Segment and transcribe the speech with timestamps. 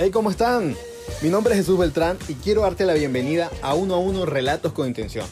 [0.00, 0.76] Hey, ¿cómo están?
[1.22, 4.72] Mi nombre es Jesús Beltrán y quiero darte la bienvenida a uno a uno Relatos
[4.72, 5.26] con Intención.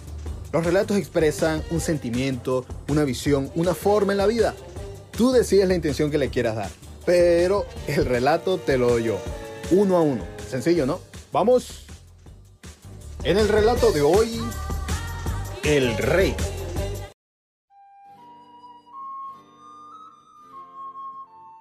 [0.52, 4.56] Los relatos expresan un sentimiento, una visión, una forma en la vida.
[5.16, 6.70] Tú decides la intención que le quieras dar,
[7.04, 9.20] pero el relato te lo doy yo,
[9.70, 10.24] uno a uno.
[10.48, 10.98] Sencillo, ¿no?
[11.30, 11.86] Vamos.
[13.22, 14.40] En el relato de hoy,
[15.62, 16.34] el rey.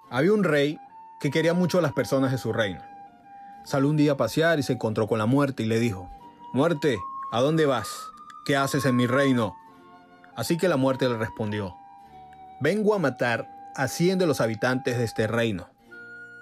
[0.10, 0.80] Había un rey
[1.20, 2.95] que quería mucho a las personas de su reino.
[3.66, 6.08] Salió un día a pasear y se encontró con la muerte y le dijo,
[6.54, 7.00] Muerte,
[7.32, 7.90] ¿a dónde vas?
[8.46, 9.56] ¿Qué haces en mi reino?
[10.36, 11.76] Así que la muerte le respondió,
[12.62, 15.68] Vengo a matar a cien de los habitantes de este reino.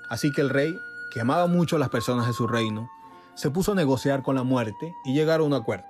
[0.10, 0.76] Así que el rey,
[1.14, 2.90] que amaba mucho a las personas de su reino,
[3.36, 5.86] se puso a negociar con la muerte y llegaron a un acuerdo.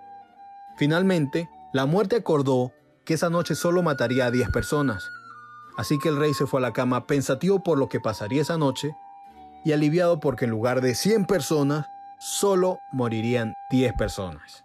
[0.77, 2.71] Finalmente, la muerte acordó
[3.05, 5.09] que esa noche solo mataría a 10 personas.
[5.77, 8.59] Así que el rey se fue a la cama pensativo por lo que pasaría esa
[8.59, 8.95] noche
[9.63, 11.87] y aliviado porque en lugar de 100 personas,
[12.19, 14.63] solo morirían 10 personas.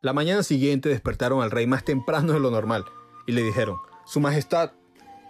[0.00, 2.84] La mañana siguiente despertaron al rey más temprano de lo normal
[3.26, 4.72] y le dijeron, Su Majestad,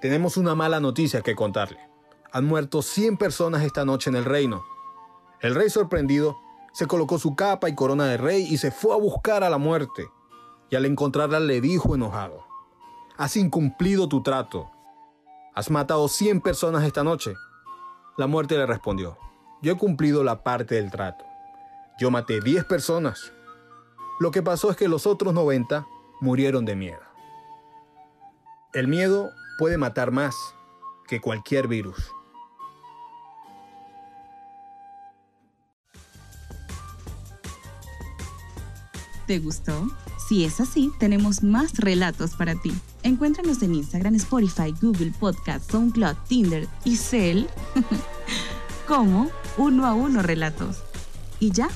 [0.00, 1.78] tenemos una mala noticia que contarle.
[2.33, 4.64] Han muerto 100 personas esta noche en el reino.
[5.41, 6.36] El rey sorprendido
[6.72, 9.59] se colocó su capa y corona de rey y se fue a buscar a la
[9.59, 10.09] muerte.
[10.70, 12.44] Y al encontrarla le dijo enojado,
[13.16, 14.70] Has incumplido tu trato.
[15.55, 17.34] Has matado 100 personas esta noche
[18.17, 19.19] la muerte le respondió,
[19.62, 21.25] yo he cumplido la parte del trato.
[21.98, 23.33] Yo maté 10 personas.
[24.21, 25.87] Lo que pasó es que los otros 90
[26.21, 27.01] murieron de miedo.
[28.73, 30.34] El miedo puede matar más
[31.06, 32.12] que cualquier virus.
[39.27, 39.89] ¿Te gustó?
[40.28, 42.72] Si es así, tenemos más relatos para ti.
[43.03, 47.47] Encuéntranos en Instagram, Spotify, Google Podcast, SoundCloud, Tinder y Cell
[48.86, 50.83] como uno a uno relatos.
[51.41, 51.69] ¿Y ya?